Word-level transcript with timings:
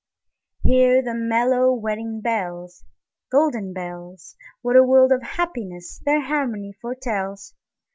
Hear 0.63 1.03
the 1.03 1.13
mellow 1.13 1.71
wedding 1.75 2.21
bells, 2.21 2.83
Golden 3.31 3.71
bells! 3.71 4.35
What 4.63 4.75
a 4.75 4.81
world 4.81 5.11
of 5.11 5.21
happiness 5.21 6.01
their 6.03 6.21
harmony 6.21 6.73
foretells! 6.81 7.53